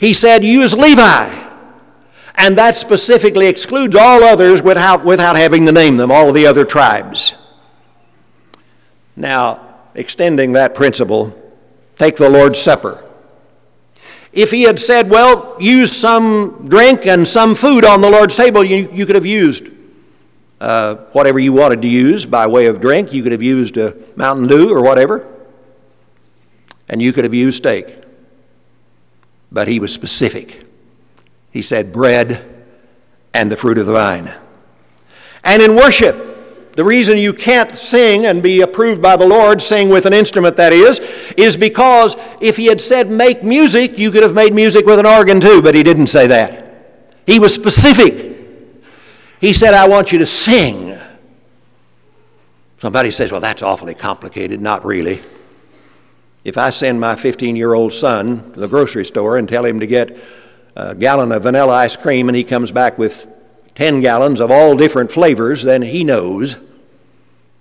[0.00, 1.46] He said, use Levi.
[2.36, 6.46] And that specifically excludes all others without, without having to name them, all of the
[6.46, 7.34] other tribes.
[9.16, 11.36] Now, extending that principle,
[11.96, 13.04] take the Lord's Supper.
[14.32, 18.62] If he had said, well, use some drink and some food on the Lord's table,
[18.62, 19.68] you, you could have used
[20.60, 23.12] uh, whatever you wanted to use by way of drink.
[23.12, 25.28] You could have used a Mountain Dew or whatever,
[26.88, 27.96] and you could have used steak.
[29.50, 30.64] But he was specific.
[31.50, 32.44] He said, bread
[33.32, 34.34] and the fruit of the vine.
[35.44, 39.88] And in worship, the reason you can't sing and be approved by the Lord, sing
[39.88, 41.00] with an instrument that is,
[41.36, 45.06] is because if he had said make music, you could have made music with an
[45.06, 46.68] organ too, but he didn't say that.
[47.26, 48.27] He was specific.
[49.40, 50.96] He said, I want you to sing.
[52.78, 54.60] Somebody says, well, that's awfully complicated.
[54.60, 55.20] Not really.
[56.44, 59.80] If I send my 15 year old son to the grocery store and tell him
[59.80, 60.16] to get
[60.76, 63.28] a gallon of vanilla ice cream and he comes back with
[63.74, 66.56] 10 gallons of all different flavors, then he knows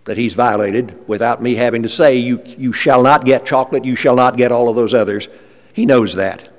[0.06, 3.96] that he's violated without me having to say, you, you shall not get chocolate, you
[3.96, 5.28] shall not get all of those others.
[5.74, 6.50] He knows that.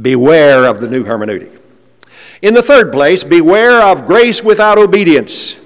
[0.00, 1.61] Beware of the new hermeneutic.
[2.42, 5.56] In the third place, beware of grace without obedience.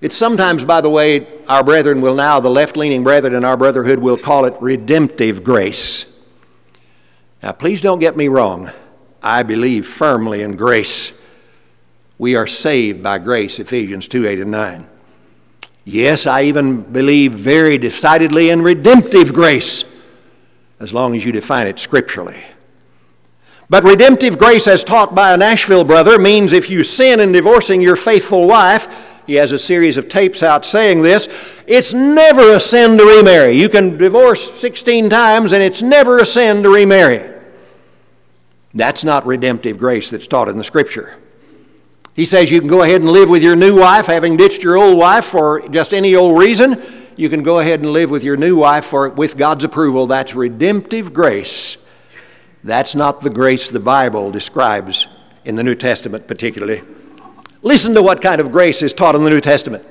[0.00, 3.58] It's sometimes, by the way, our brethren will now, the left leaning brethren in our
[3.58, 6.18] brotherhood will call it redemptive grace.
[7.42, 8.70] Now, please don't get me wrong.
[9.22, 11.12] I believe firmly in grace.
[12.18, 14.88] We are saved by grace, Ephesians 2 8 and 9.
[15.84, 19.84] Yes, I even believe very decidedly in redemptive grace,
[20.80, 22.42] as long as you define it scripturally.
[23.68, 27.80] But redemptive grace, as taught by a Nashville brother, means if you sin in divorcing
[27.80, 31.28] your faithful wife, he has a series of tapes out saying this,
[31.66, 33.58] it's never a sin to remarry.
[33.58, 37.34] You can divorce 16 times and it's never a sin to remarry.
[38.72, 41.18] That's not redemptive grace that's taught in the Scripture.
[42.14, 44.76] He says you can go ahead and live with your new wife, having ditched your
[44.76, 46.80] old wife for just any old reason.
[47.16, 50.06] You can go ahead and live with your new wife for, with God's approval.
[50.06, 51.78] That's redemptive grace.
[52.66, 55.06] That's not the grace the Bible describes
[55.44, 56.82] in the New Testament, particularly.
[57.62, 59.84] Listen to what kind of grace is taught in the New Testament.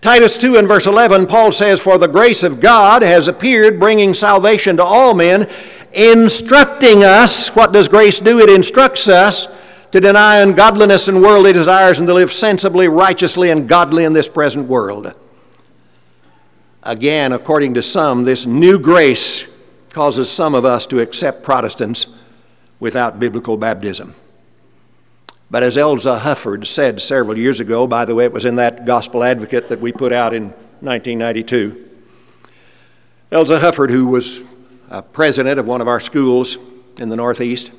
[0.00, 4.12] Titus 2 and verse 11, Paul says, For the grace of God has appeared, bringing
[4.12, 5.48] salvation to all men,
[5.92, 7.54] instructing us.
[7.54, 8.40] What does grace do?
[8.40, 9.46] It instructs us
[9.92, 14.28] to deny ungodliness and worldly desires and to live sensibly, righteously, and godly in this
[14.28, 15.16] present world.
[16.82, 19.46] Again, according to some, this new grace
[19.94, 22.20] causes some of us to accept Protestants
[22.80, 24.14] without biblical baptism.
[25.50, 28.84] But as Elza Huffard said several years ago, by the way, it was in that
[28.84, 30.48] Gospel Advocate that we put out in
[30.80, 31.90] 1992.
[33.30, 34.40] Elza Huffard, who was
[34.90, 36.58] a president of one of our schools
[36.98, 37.70] in the Northeast.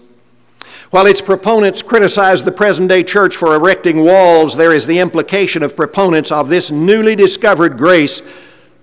[0.91, 5.63] While its proponents criticize the present day church for erecting walls, there is the implication
[5.63, 8.21] of proponents of this newly discovered grace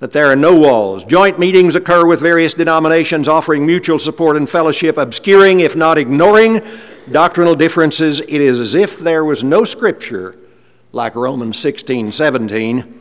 [0.02, 1.04] that there are no walls.
[1.04, 6.60] Joint meetings occur with various denominations offering mutual support and fellowship, obscuring, if not ignoring,
[7.12, 8.18] doctrinal differences.
[8.18, 10.36] It is as if there was no scripture
[10.90, 12.98] like Romans 16 17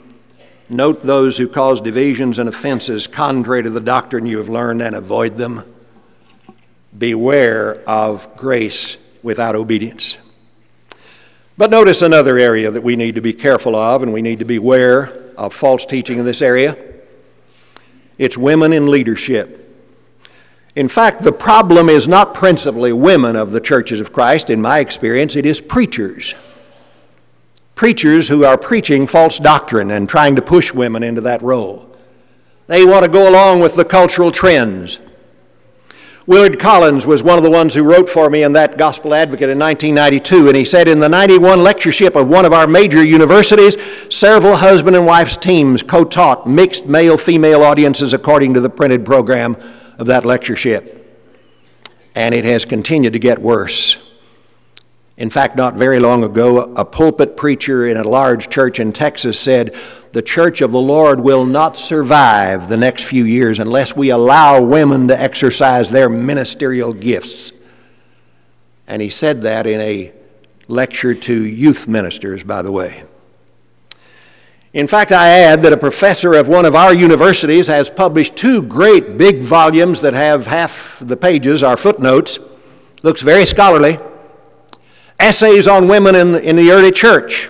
[0.70, 4.96] Note those who cause divisions and offenses contrary to the doctrine you have learned and
[4.96, 5.64] avoid them.
[6.96, 10.20] Beware of grace without obedience.
[11.58, 14.46] But notice another area that we need to be careful of, and we need to
[14.46, 16.91] beware of false teaching in this area.
[18.22, 19.58] It's women in leadership.
[20.76, 24.80] In fact, the problem is not principally women of the churches of Christ, in my
[24.80, 26.36] experience, it is preachers
[27.82, 31.90] preachers who are preaching false doctrine and trying to push women into that role.
[32.68, 35.00] They want to go along with the cultural trends.
[36.28, 39.50] Willard Collins was one of the ones who wrote for me in that Gospel Advocate
[39.50, 43.76] in 1992, and he said in the 91 lectureship of one of our major universities,
[44.10, 49.04] several husband and wife's teams co taught mixed male female audiences according to the printed
[49.04, 49.58] program
[49.98, 50.98] of that lectureship.
[52.14, 54.11] And it has continued to get worse.
[55.18, 59.40] In fact, not very long ago, a pulpit preacher in a large church in Texas
[59.40, 59.76] said,
[60.14, 64.62] The church of the Lord will not survive the next few years unless we allow
[64.62, 67.52] women to exercise their ministerial gifts.
[68.88, 70.12] And he said that in a
[70.68, 73.04] lecture to youth ministers, by the way.
[74.74, 78.62] In fact, I add that a professor of one of our universities has published two
[78.62, 82.40] great big volumes that have half the pages are footnotes.
[83.04, 83.98] Looks very scholarly.
[85.22, 87.50] Essays on women in, in the early church.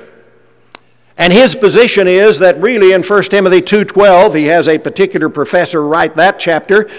[1.18, 5.82] And his position is that really in 1 Timothy 2:12, he has a particular professor
[5.86, 6.90] write that chapter,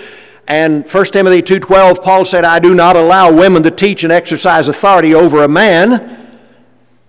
[0.47, 4.69] and 1 Timothy 2:12 Paul said, "I do not allow women to teach and exercise
[4.69, 6.19] authority over a man."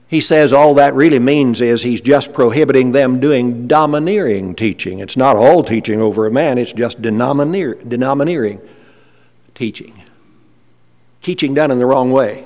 [0.08, 5.00] He says all that really means is he's just prohibiting them doing domineering teaching.
[5.00, 8.62] It's not all teaching over a man, it's just domineering
[9.56, 9.94] teaching.
[11.22, 12.44] Teaching done in the wrong way.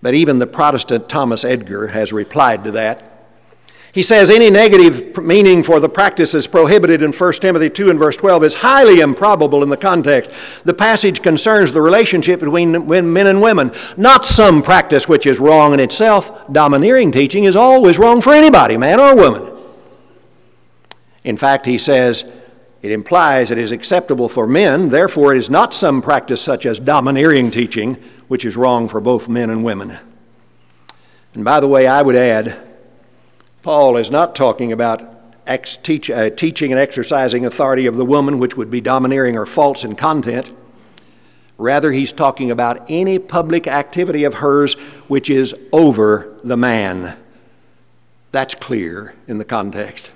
[0.00, 3.18] But even the Protestant Thomas Edgar has replied to that
[3.92, 8.16] he says any negative meaning for the practices prohibited in 1 Timothy 2 and verse
[8.16, 10.30] 12 is highly improbable in the context.
[10.64, 15.72] The passage concerns the relationship between men and women, not some practice which is wrong
[15.72, 16.52] in itself.
[16.52, 19.52] Domineering teaching is always wrong for anybody, man or woman.
[21.24, 22.24] In fact, he says
[22.82, 26.78] it implies it is acceptable for men, therefore, it is not some practice such as
[26.78, 27.96] domineering teaching
[28.28, 29.98] which is wrong for both men and women.
[31.34, 32.58] And by the way, I would add,
[33.62, 35.02] Paul is not talking about
[35.46, 39.46] ex- teach, uh, teaching and exercising authority of the woman, which would be domineering or
[39.46, 40.54] false in content.
[41.56, 44.74] Rather, he's talking about any public activity of hers
[45.08, 47.16] which is over the man.
[48.30, 50.10] That's clear in the context.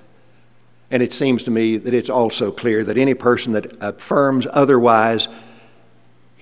[0.91, 5.29] And it seems to me that it's also clear that any person that affirms otherwise,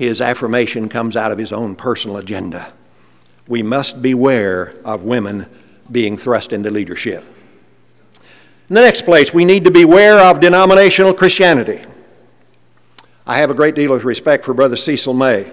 [0.01, 2.73] his affirmation comes out of his own personal agenda.
[3.47, 5.47] We must beware of women
[5.93, 7.23] being thrust into leadership.
[8.71, 11.85] In the next place, we need to beware of denominational Christianity.
[13.27, 15.53] I have a great deal of respect for Brother Cecil May.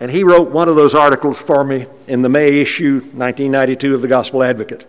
[0.00, 4.02] And he wrote one of those articles for me in the May issue 1992 of
[4.02, 4.86] the Gospel Advocate.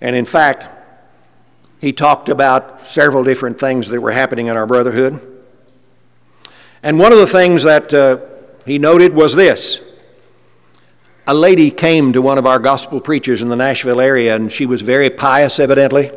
[0.00, 0.68] And in fact,
[1.80, 5.33] he talked about several different things that were happening in our brotherhood.
[6.84, 8.18] And one of the things that uh,
[8.66, 9.80] he noted was this
[11.26, 14.66] a lady came to one of our gospel preachers in the Nashville area, and she
[14.66, 16.12] was very pious, evidently.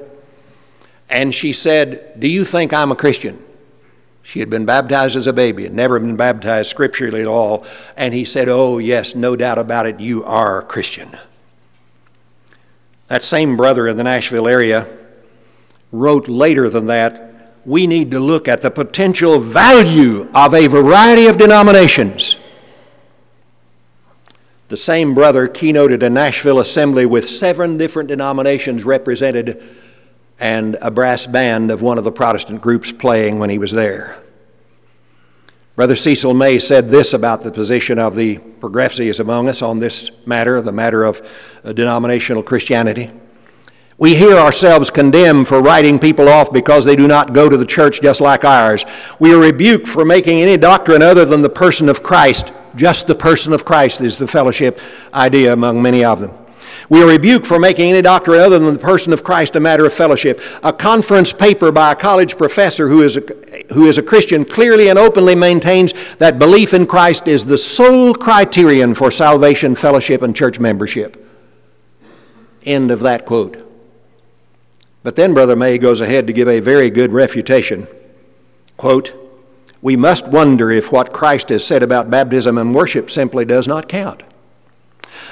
[1.09, 3.41] And she said, Do you think I'm a Christian?
[4.23, 7.65] She had been baptized as a baby, and never been baptized scripturally at all.
[7.95, 11.15] And he said, Oh, yes, no doubt about it, you are a Christian.
[13.07, 14.85] That same brother in the Nashville area
[15.93, 17.27] wrote later than that,
[17.67, 22.37] we need to look at the potential value of a variety of denominations
[24.69, 29.63] the same brother keynoted a Nashville assembly with seven different denominations represented
[30.39, 34.21] and a brass band of one of the Protestant groups playing when he was there.
[35.77, 40.11] Brother Cecil May said this about the position of the progressives among us on this
[40.25, 41.25] matter, the matter of
[41.63, 43.11] uh, denominational Christianity.
[43.99, 47.65] We hear ourselves condemned for writing people off because they do not go to the
[47.65, 48.85] church just like ours.
[49.19, 52.51] We are rebuked for making any doctrine other than the person of Christ.
[52.75, 54.79] Just the person of Christ is the fellowship
[55.15, 56.31] idea among many of them.
[56.89, 59.85] We are rebuked for making any doctrine other than the person of Christ a matter
[59.87, 60.39] of fellowship.
[60.63, 63.21] A conference paper by a college professor who is a,
[63.73, 68.13] who is a Christian clearly and openly maintains that belief in Christ is the sole
[68.13, 71.17] criterion for salvation, fellowship, and church membership.
[72.63, 73.66] End of that quote.
[75.07, 77.87] But then Brother May goes ahead to give a very good refutation.
[78.75, 79.13] Quote,
[79.81, 83.87] we must wonder if what Christ has said about baptism and worship simply does not
[83.87, 84.23] count.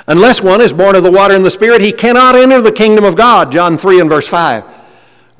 [0.07, 3.03] Unless one is born of the water and the Spirit, he cannot enter the kingdom
[3.03, 3.51] of God.
[3.51, 4.63] John 3 and verse 5.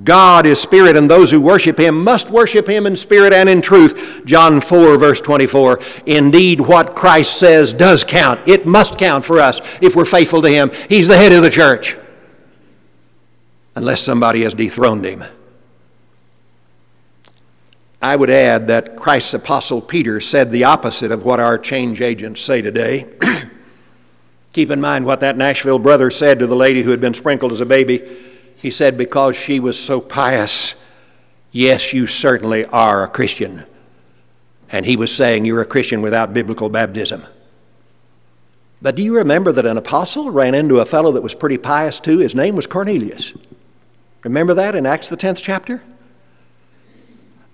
[0.04, 3.62] God is spirit, and those who worship him must worship him in spirit and in
[3.62, 4.24] truth.
[4.26, 5.80] John 4, verse 24.
[6.08, 8.46] Indeed, what Christ says does count.
[8.46, 10.72] It must count for us if we're faithful to him.
[10.90, 11.96] He's the head of the church
[13.76, 15.24] unless somebody has dethroned him.
[18.02, 22.42] I would add that Christ's apostle Peter said the opposite of what our change agents
[22.42, 23.08] say today.
[24.54, 27.52] Keep in mind what that Nashville brother said to the lady who had been sprinkled
[27.52, 28.02] as a baby.
[28.58, 30.76] He said, Because she was so pious,
[31.52, 33.66] yes, you certainly are a Christian.
[34.72, 37.24] And he was saying, You're a Christian without biblical baptism.
[38.82, 42.00] But do you remember that an apostle ran into a fellow that was pretty pious
[42.00, 42.20] too?
[42.20, 43.34] His name was Cornelius.
[44.26, 45.84] Remember that in Acts the 10th chapter?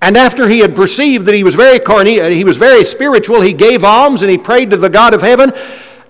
[0.02, 3.42] And after he had perceived that he was very corny, uh, he was very spiritual,
[3.42, 5.52] he gave alms and he prayed to the God of heaven.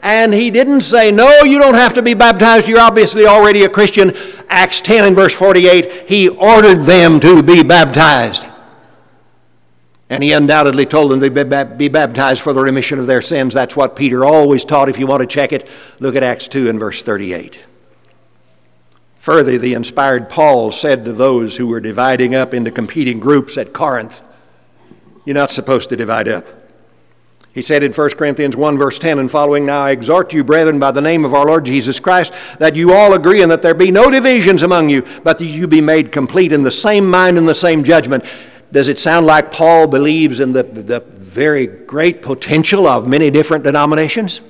[0.03, 2.67] And he didn't say, No, you don't have to be baptized.
[2.67, 4.13] You're obviously already a Christian.
[4.49, 8.45] Acts 10 and verse 48, he ordered them to be baptized.
[10.09, 13.53] And he undoubtedly told them to be baptized for the remission of their sins.
[13.53, 14.89] That's what Peter always taught.
[14.89, 17.59] If you want to check it, look at Acts 2 and verse 38.
[19.21, 23.71] Further, the inspired Paul said to those who were dividing up into competing groups at
[23.71, 24.27] Corinth,
[25.25, 26.47] You're not supposed to divide up.
[27.53, 30.79] He said in 1 Corinthians 1, verse 10 and following, Now I exhort you, brethren,
[30.79, 33.75] by the name of our Lord Jesus Christ, that you all agree and that there
[33.75, 37.37] be no divisions among you, but that you be made complete in the same mind
[37.37, 38.25] and the same judgment.
[38.71, 43.65] Does it sound like Paul believes in the, the very great potential of many different
[43.65, 44.41] denominations?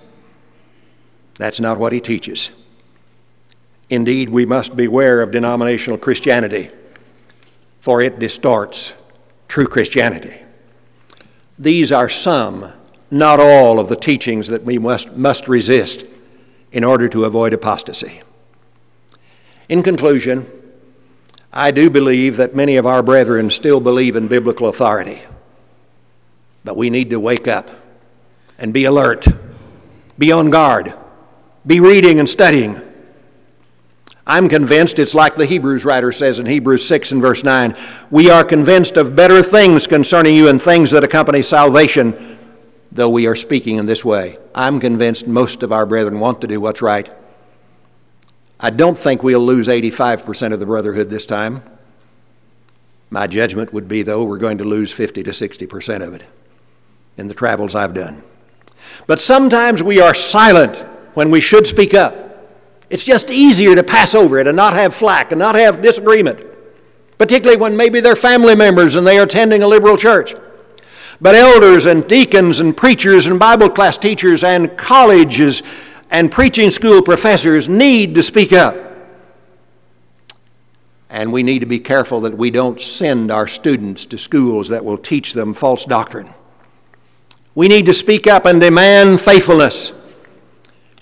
[1.36, 2.51] That's not what he teaches.
[3.91, 6.69] Indeed, we must beware of denominational Christianity,
[7.81, 8.93] for it distorts
[9.49, 10.37] true Christianity.
[11.59, 12.71] These are some
[13.11, 16.05] not all of the teachings that we must, must resist
[16.71, 18.21] in order to avoid apostasy.
[19.67, 20.49] In conclusion,
[21.51, 25.21] I do believe that many of our brethren still believe in biblical authority.
[26.63, 27.69] But we need to wake up
[28.57, 29.27] and be alert,
[30.17, 30.93] be on guard,
[31.67, 32.81] be reading and studying.
[34.26, 37.76] I'm convinced it's like the Hebrews writer says in Hebrews 6 and verse 9
[38.09, 42.32] We are convinced of better things concerning you and things that accompany salvation
[42.91, 44.38] though we are speaking in this way.
[44.53, 47.09] I'm convinced most of our brethren want to do what's right.
[48.59, 51.63] I don't think we'll lose 85% of the brotherhood this time.
[53.09, 56.24] My judgment would be, though, we're going to lose 50 to 60% of it
[57.17, 58.24] in the travels I've done.
[59.07, 62.20] But sometimes we are silent when we should speak up.
[62.91, 66.43] It's just easier to pass over it and not have flack and not have disagreement,
[67.17, 70.35] particularly when maybe they're family members and they are attending a liberal church.
[71.21, 75.63] But elders and deacons and preachers and Bible class teachers and colleges
[76.09, 78.75] and preaching school professors need to speak up.
[81.09, 84.83] And we need to be careful that we don't send our students to schools that
[84.83, 86.33] will teach them false doctrine.
[87.55, 89.93] We need to speak up and demand faithfulness.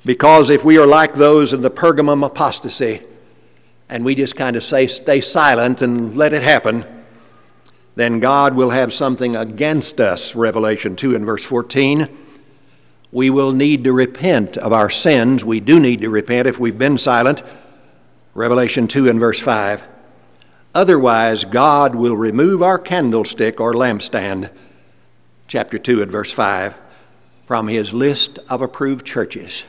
[0.06, 3.02] Because if we are like those in the Pergamum apostasy
[3.90, 6.86] and we just kind of say, stay silent and let it happen,
[7.96, 12.08] then God will have something against us, Revelation 2 and verse 14.
[13.12, 15.44] We will need to repent of our sins.
[15.44, 17.44] We do need to repent if we've been silent,
[18.34, 19.84] Revelation 2 and verse 5.
[20.74, 24.52] Otherwise, God will remove our candlestick or lampstand,
[25.48, 26.78] chapter 2 and verse 5,
[27.48, 29.66] from his list of approved churches.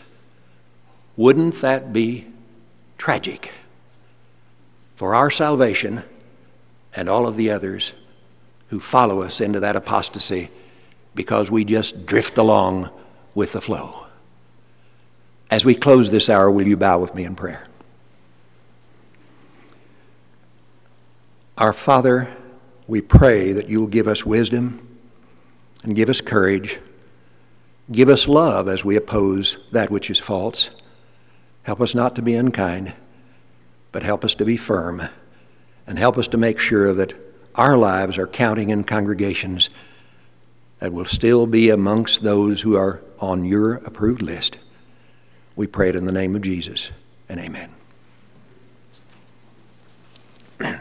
[1.21, 2.27] Wouldn't that be
[2.97, 3.53] tragic
[4.97, 6.03] for our salvation
[6.97, 7.93] and all of the others
[8.69, 10.49] who follow us into that apostasy
[11.15, 12.89] because we just drift along
[13.35, 14.07] with the flow.
[15.51, 17.67] As we close this hour, will you bow with me in prayer?
[21.59, 22.35] Our Father,
[22.87, 24.89] we pray that you'll give us wisdom
[25.83, 26.81] and give us courage.
[27.93, 30.71] Give us love as we oppose that which is false.
[31.63, 32.95] Help us not to be unkind,
[33.93, 35.03] but help us to be firm
[35.87, 37.15] and help us to make sure that
[37.55, 39.71] our lives are counting in congregations
[40.79, 44.57] that will still be amongst those who are on your approved list.
[45.57, 46.91] We pray it in the name of Jesus
[47.29, 47.71] and amen.